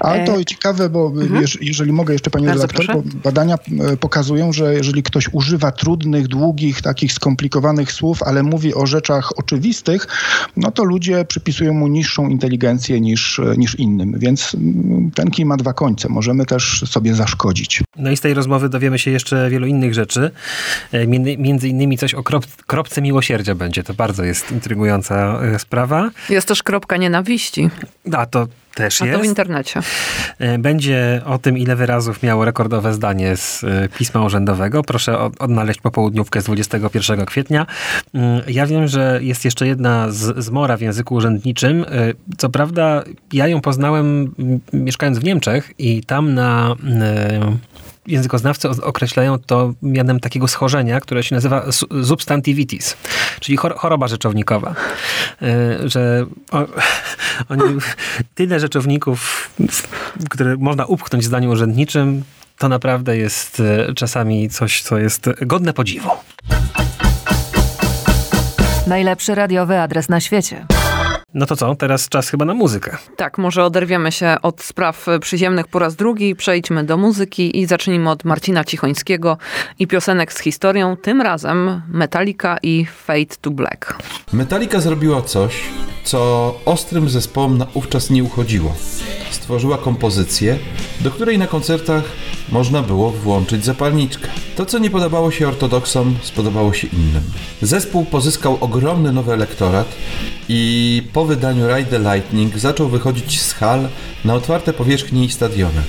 [0.00, 1.44] Ale to e, ciekawe, bo mhm.
[1.60, 3.58] jeżeli mogę jeszcze pani Bardzo redaktor, badania
[4.00, 10.06] pokazują, że jeżeli ktoś używa trudnych, długich, takich skomplikowanych słów, ale mówi o rzeczach oczywistych,
[10.56, 14.18] no to ludzie przypisują mu niższą inteligencję niż, niż innym.
[14.18, 16.08] Więc mm, ten kij ma dwa końce.
[16.08, 17.82] Możemy też sobie zaszkodzić.
[17.96, 20.30] No i z tej rozmowy dowiemy się jeszcze wielu innych rzeczy.
[20.92, 21.06] E,
[21.38, 23.82] między innymi coś o krop, kropce miłosierdzia będzie.
[23.82, 26.10] To bardzo jest intrygująca e, sprawa.
[26.28, 27.70] Jest też kropka nienawiści.
[28.12, 29.18] A to też A jest.
[29.18, 29.80] to w internecie.
[30.38, 34.82] E, będzie o tym, ile wyrazów miało rekordowe zdanie z e, pisma urzędowego.
[34.82, 37.66] Proszę odnaleźć popołudniówkę z 21 kwietnia.
[38.14, 41.84] Mm, ja wiem, że jest jeszcze jedna z, zmora w języku urzędniczym.
[41.88, 44.34] E, co prawda, ja ją poznałem
[44.72, 46.74] mieszkając w Niemczech i tam na
[48.06, 51.64] językoznawcy określają to mianem takiego schorzenia, które się nazywa
[52.04, 52.96] substantivitis,
[53.40, 54.74] czyli choroba rzeczownikowa.
[55.84, 56.26] Że
[57.48, 57.62] oni,
[58.34, 59.50] tyle rzeczowników,
[60.30, 62.22] które można upchnąć w zdaniu urzędniczym,
[62.58, 66.10] to naprawdę jest e, czasami coś, co jest godne podziwu.
[68.86, 70.66] Najlepszy radiowy adres na świecie.
[71.38, 72.96] No to co, teraz czas chyba na muzykę.
[73.16, 78.10] Tak, może oderwiemy się od spraw przyziemnych po raz drugi, przejdźmy do muzyki i zacznijmy
[78.10, 79.38] od Marcina Cichońskiego
[79.78, 83.98] i piosenek z historią, tym razem Metallica i Fade to Black.
[84.32, 85.62] Metallica zrobiła coś,
[86.04, 88.74] co ostrym zespołom naówczas nie uchodziło.
[89.30, 90.58] Stworzyła kompozycję,
[91.00, 92.04] do której na koncertach
[92.48, 94.28] można było włączyć zapalniczkę.
[94.56, 97.22] To, co nie podobało się ortodoksom, spodobało się innym.
[97.62, 99.86] Zespół pozyskał ogromny nowy elektorat
[100.48, 103.88] i po wydaniu Ride the Lightning zaczął wychodzić z hal
[104.24, 105.82] na otwarte powierzchnie i stadiony.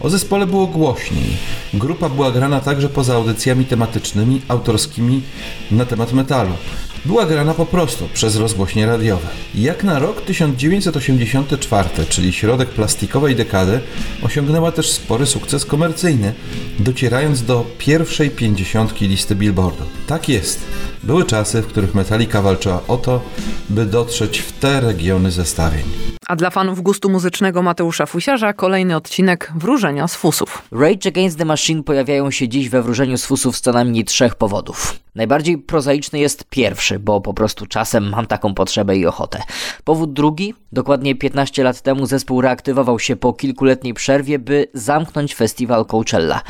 [0.00, 1.36] O zespole było głośniej.
[1.74, 5.22] Grupa była grana także poza audycjami tematycznymi, autorskimi
[5.70, 6.52] na temat metalu.
[7.04, 9.28] Była grana po prostu przez rozgłośnie radiowe.
[9.54, 13.80] Jak na rok 1984, czyli środek plastikowej dekady,
[14.22, 16.32] osiągnęła też spory sukces komercyjny,
[16.78, 19.84] docierając do pierwszej pięćdziesiątki listy Billboardu.
[20.06, 20.60] Tak jest.
[21.02, 23.22] Były czasy, w których Metallica walczyła o to,
[23.68, 25.84] by dotrzeć w te regiony zestawień.
[26.30, 30.62] A dla fanów gustu muzycznego Mateusza Fusiarza kolejny odcinek Wróżenia z Fusów.
[30.72, 34.34] Rage Against the Machine pojawiają się dziś we Wróżeniu z Fusów z co najmniej trzech
[34.34, 34.98] powodów.
[35.14, 39.42] Najbardziej prozaiczny jest pierwszy, bo po prostu czasem mam taką potrzebę i ochotę.
[39.84, 45.86] Powód drugi, dokładnie 15 lat temu zespół reaktywował się po kilkuletniej przerwie, by zamknąć festiwal
[45.86, 46.42] Coachella.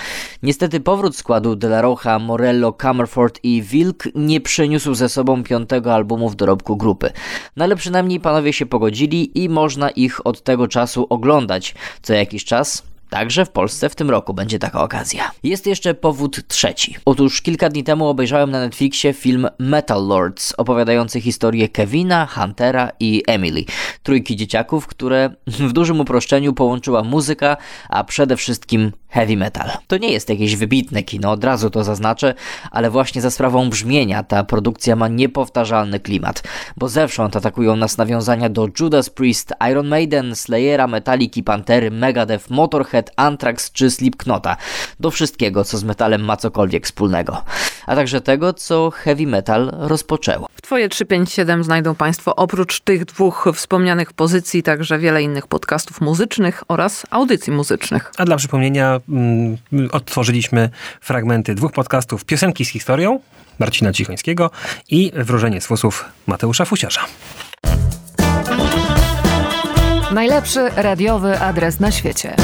[0.42, 5.94] Niestety powrót składu De La Rocha, Morello, Camerford i Wilk nie przyniósł ze sobą piątego
[5.94, 7.10] albumu w dorobku grupy.
[7.56, 12.44] No ale przynajmniej panowie się pogodzili i można ich od tego czasu oglądać co jakiś
[12.44, 15.30] czas, Także w Polsce w tym roku będzie taka okazja.
[15.42, 16.96] Jest jeszcze powód trzeci.
[17.04, 23.22] Otóż kilka dni temu obejrzałem na Netflixie film Metal Lords, opowiadający historię Kevina, Huntera i
[23.26, 23.64] Emily,
[24.02, 27.56] trójki dzieciaków, które w dużym uproszczeniu połączyła muzyka,
[27.88, 29.70] a przede wszystkim heavy metal.
[29.86, 32.34] To nie jest jakieś wybitne kino, od razu to zaznaczę,
[32.70, 36.42] ale właśnie za sprawą brzmienia ta produkcja ma niepowtarzalny klimat,
[36.76, 43.10] bo zewsząd atakują nas nawiązania do Judas Priest, Iron Maiden, Slayera, Metallica, Pantery, Megadeth, Motorhead,
[43.16, 44.56] Anthrax czy Slipknota,
[45.00, 47.44] do wszystkiego, co z metalem ma cokolwiek wspólnego,
[47.86, 50.46] a także tego, co heavy metal rozpoczęło.
[50.54, 56.62] W Twoje 357 znajdą Państwo oprócz tych dwóch wspomnianych pozycji także wiele innych podcastów muzycznych
[56.68, 58.12] oraz audycji muzycznych.
[58.18, 58.99] A dla przypomnienia
[59.92, 63.20] odtworzyliśmy fragmenty dwóch podcastów Piosenki z historią
[63.58, 64.50] Marcina Cichońskiego
[64.88, 67.00] i Wróżenie z fusów Mateusza Fusiarza.
[70.12, 72.34] Najlepszy radiowy adres na świecie.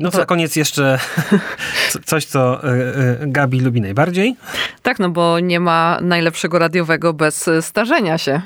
[0.00, 0.98] No to na koniec jeszcze
[2.04, 4.36] coś, co y, y, Gabi lubi najbardziej.
[4.82, 8.42] Tak, no bo nie ma najlepszego radiowego bez starzenia się.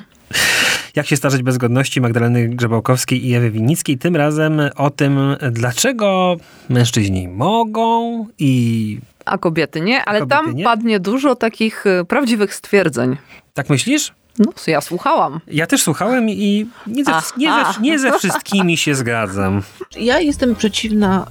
[0.97, 3.97] Jak się starzeć bez godności Magdaleny Grzebałkowskiej i Ewy Winnickiej.
[3.97, 5.19] Tym razem o tym,
[5.51, 6.37] dlaczego
[6.69, 8.99] mężczyźni mogą i...
[9.25, 10.63] A kobiety nie, ale kobiety tam nie?
[10.63, 13.17] padnie dużo takich y, prawdziwych stwierdzeń.
[13.53, 14.13] Tak myślisz?
[14.39, 15.39] No, ja słuchałam.
[15.47, 19.61] Ja też słuchałem i nie ze, nie ze, nie ze wszystkimi się zgadzam.
[19.99, 21.27] Ja jestem przeciwna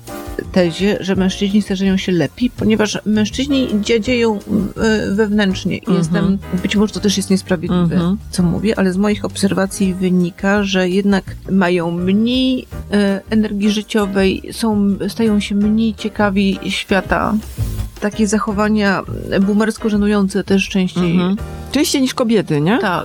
[0.53, 5.77] tezie, że mężczyźni starzeją się lepiej, ponieważ mężczyźni dziadzieją e, wewnętrznie.
[5.79, 8.17] I Jestem, być może to też jest niesprawiedliwe, Mhm.
[8.31, 14.89] co mówię, ale z moich obserwacji wynika, że jednak mają mniej e, energii życiowej, są,
[15.09, 17.35] stają się mniej ciekawi świata.
[18.01, 19.03] Takie zachowania
[19.41, 21.13] boomersko żenujące też częściej.
[21.13, 21.37] Mhm.
[21.73, 22.79] Częściej niż kobiety, nie?
[22.79, 22.96] Tak.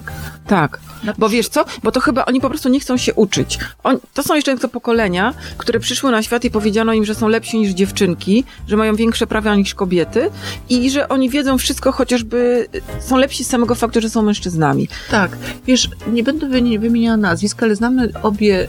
[0.47, 0.79] Tak.
[1.17, 1.65] Bo wiesz co?
[1.83, 3.59] Bo to chyba oni po prostu nie chcą się uczyć.
[3.83, 7.27] On, to są jeszcze te pokolenia, które przyszły na świat i powiedziano im, że są
[7.27, 10.29] lepsi niż dziewczynki, że mają większe prawa niż kobiety
[10.69, 12.67] i że oni wiedzą wszystko, chociażby
[12.99, 14.87] są lepsi z samego faktu, że są mężczyznami.
[15.11, 18.67] Tak, wiesz, nie będę wymi- wymieniała nazwisk, ale znamy obie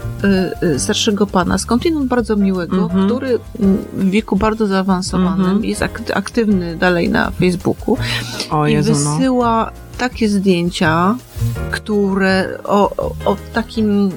[0.63, 3.07] y, y, starszego pana, skądinąd bardzo miłego, Mhm.
[3.07, 5.65] który mm, w wieku bardzo zaawansowanym Mhm.
[5.65, 7.97] jest ak- aktywny dalej na Facebooku
[8.51, 9.17] O i Jezu, no.
[9.17, 9.71] wysyła
[10.03, 11.17] takie zdjęcia,
[11.71, 12.91] które o,
[13.25, 14.11] o, takim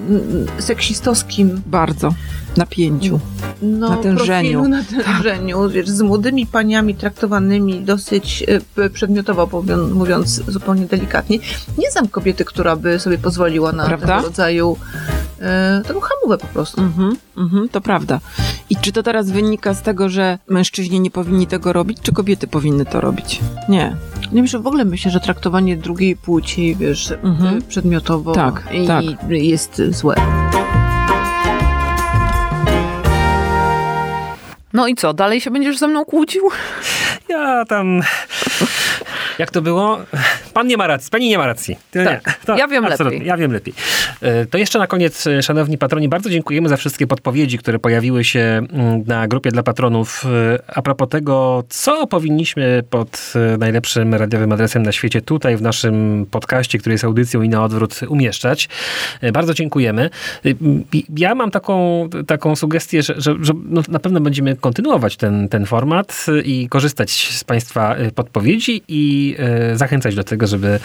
[0.60, 2.14] seksistowskim Bardzo.
[2.58, 3.20] Napięciu.
[3.62, 4.62] no, Natężeniu.
[4.64, 8.44] profilu, natężeniu, wiesz, z młodymi paniami traktowanymi dosyć
[8.78, 11.40] e, przedmiotowo, mówiąc zupełnie delikatnie.
[11.78, 14.08] Nie znam kobiety, która by sobie pozwoliła na Prawda?
[14.08, 14.78] tego rodzaju
[15.40, 16.82] e, taką hamówę po prostu.
[16.82, 18.20] Mhm, mhm, to prawda.
[18.70, 22.48] I czy to teraz wynika z tego, że mężczyźni nie powinni tego robić, czy kobiety
[22.48, 23.40] powinny to robić?
[23.70, 23.96] Nie.
[24.36, 27.58] Nie myślę, w ogóle myślę, że traktowanie drugiej płci, wiesz, Mhm.
[27.58, 29.04] e, przedmiotowo Tak, i, tak.
[29.30, 30.16] jest złe.
[34.74, 36.44] No i co, dalej się będziesz ze mną kłócił?
[37.30, 38.02] Ja tam...
[39.40, 39.98] Jak to było?
[40.56, 41.78] Pan nie ma racji, pani nie ma racji.
[41.92, 42.40] Tak.
[42.46, 43.28] To ja wiem absolutnie, lepiej.
[43.28, 43.74] Ja wiem lepiej.
[44.22, 48.24] E, To jeszcze na koniec, e, szanowni patroni, bardzo dziękujemy za wszystkie podpowiedzi, które pojawiły
[48.24, 54.52] się mm, na grupie dla patronów e, a propos tego, co powinniśmy pod najlepszym radiowym
[54.52, 58.70] adresem na świecie tutaj w naszym podcaście, który jest audycją i na odwrót umieszczać.
[59.34, 60.10] Bardzo dziękujemy.
[61.18, 65.66] Ja mam taką, taką sugestię, że, że, że no, na pewno będziemy kontynuować ten, ten
[65.66, 69.36] format i korzystać z Państwa podpowiedzi i
[69.74, 70.80] zachęcać do tego, żeby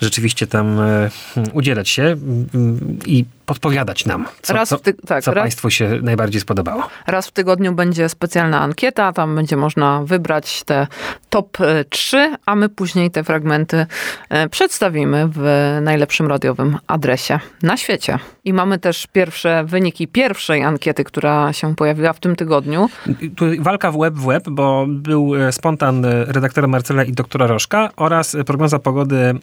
[0.00, 1.10] rzeczywiście tam e,
[1.52, 2.02] udzielać się.
[2.02, 6.88] Mm, I podpowiadać nam, co, Raz co, tak, co raz- Państwu się najbardziej spodobało.
[7.06, 10.86] Raz w tygodniu będzie specjalna ankieta, tam będzie można wybrać te
[11.30, 13.86] top e, 3, a my później te fragmenty
[14.28, 18.18] e, przedstawimy w najlepszym radiowym adresie na świecie.
[18.44, 22.88] I mamy też pierwsze wyniki pierwszej ankiety, która się pojawiła w tym tygodniu.
[23.36, 27.46] Tu walka w web w web, bo był e, spontan e, redaktora Marcela i doktora
[27.46, 29.34] Rożka oraz e, prognoza pogody e,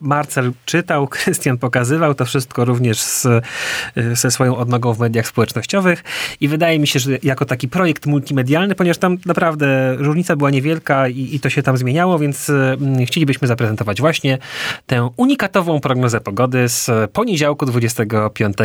[0.00, 3.42] Marcel czytał, Krystian pokazywał to wszystko również z, e,
[4.16, 6.04] ze swoją odnogą w mediach społecznościowych
[6.40, 11.08] i wydaje mi się, że jako taki projekt multimedialny, ponieważ tam naprawdę różnica była niewielka
[11.08, 12.76] i, i to się tam zmieniało, więc e,
[13.06, 14.38] chcielibyśmy zaprezentować właśnie
[14.86, 18.56] tę unikatową prognozę pogody z poniedziałku 25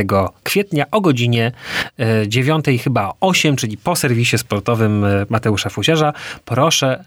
[0.43, 1.51] kwietnia o godzinie
[1.99, 6.13] e, 9 chyba 8, czyli po serwisie sportowym e, Mateusza Fuzierza.
[6.45, 7.03] Proszę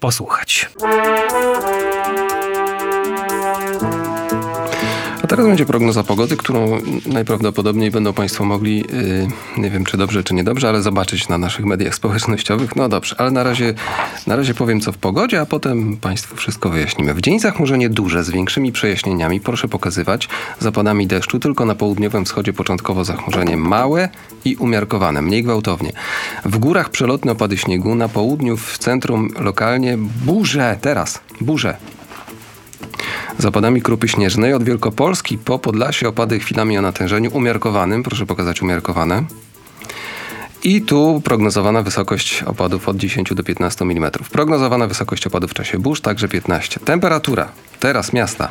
[0.00, 0.70] posłuchać.
[5.24, 10.24] A teraz będzie prognoza pogody, którą najprawdopodobniej będą Państwo mogli, yy, nie wiem czy dobrze,
[10.24, 12.76] czy niedobrze, ale zobaczyć na naszych mediach społecznościowych.
[12.76, 13.74] No dobrze, ale na razie,
[14.26, 17.14] na razie powiem co w pogodzie, a potem Państwu wszystko wyjaśnimy.
[17.14, 19.40] W dzień zachmurzenie duże z większymi przejaśnieniami.
[19.40, 20.28] Proszę pokazywać
[20.60, 21.38] zapadami deszczu.
[21.38, 24.08] Tylko na południowym wschodzie początkowo zachmurzenie małe
[24.44, 25.92] i umiarkowane, mniej gwałtownie.
[26.44, 31.76] W górach przelotne opady śniegu, na południu w centrum lokalnie burze, teraz burze.
[33.38, 38.02] Z opadami krupy śnieżnej od Wielkopolski po Podlasie opady chwilami o natężeniu umiarkowanym.
[38.02, 39.24] Proszę pokazać umiarkowane.
[40.64, 44.10] I tu prognozowana wysokość opadów od 10 do 15 mm.
[44.10, 46.80] Prognozowana wysokość opadów w czasie burz także 15.
[46.80, 47.48] Temperatura.
[47.80, 48.50] Teraz miasta.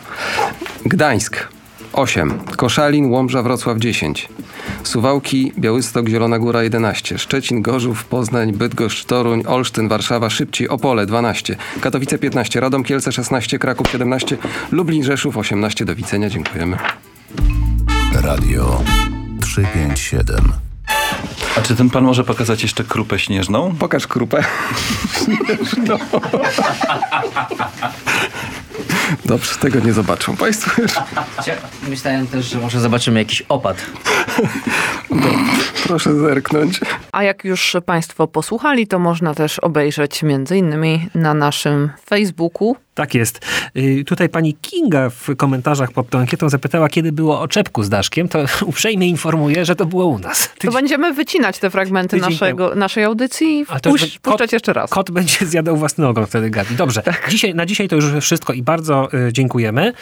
[0.85, 1.47] Gdańsk
[1.93, 4.29] 8, Koszalin, Łomża, Wrocław 10,
[4.83, 11.55] Suwałki, Białystok, Zielona Góra 11, Szczecin, Gorzów, Poznań, Bydgoszcz, Toruń, Olsztyn, Warszawa, Szybci, Opole 12,
[11.81, 14.37] Katowice 15, Radom, Kielce 16, Kraków 17,
[14.71, 15.85] Lublin, Rzeszów 18.
[15.85, 16.77] Do widzenia, dziękujemy.
[18.13, 18.81] Radio
[19.41, 20.51] 357.
[21.57, 23.75] A czy ten pan może pokazać jeszcze krupę śnieżną?
[23.79, 24.43] Pokaż krupę.
[25.73, 25.97] śnieżną.
[29.25, 30.81] Dobrze, tego nie zobaczą Państwo.
[31.87, 33.77] Myślałem też, że może zobaczymy jakiś opad.
[35.87, 36.79] Proszę zerknąć.
[37.11, 42.75] A jak już Państwo posłuchali, to można też obejrzeć między innymi na naszym Facebooku.
[42.93, 43.39] Tak jest.
[43.77, 47.89] Y, Tutaj pani Kinga w komentarzach pod tą ankietą zapytała, kiedy było o czepku z
[47.89, 48.27] Daszkiem.
[48.29, 50.49] To uprzejmie informuję, że to było u nas.
[50.59, 54.89] To będziemy wycinać te fragmenty tydzień naszego, naszej audycji i puś, kot- puszczać jeszcze raz.
[54.89, 56.75] Kot będzie zjadał własny ogon wtedy Gabi.
[56.75, 57.27] Dobrze, Tak.
[57.29, 59.93] dzisiaj, na dzisiaj to już wszystko i bardzo y, dziękujemy.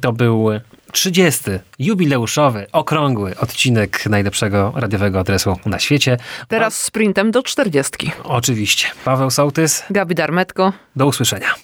[0.00, 0.48] To był
[0.92, 1.42] 30.
[1.78, 6.16] jubileuszowy, okrągły odcinek najlepszego radiowego adresu na świecie.
[6.48, 8.12] Teraz sprintem do 40.
[8.24, 8.86] Oczywiście.
[9.04, 9.82] Paweł Sołtys.
[9.90, 10.72] Gabi Darmetko.
[10.96, 11.54] Do usłyszenia.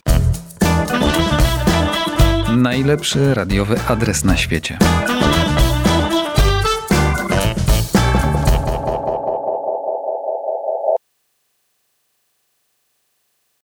[2.56, 4.78] Najlepszy radiowy adres na świecie.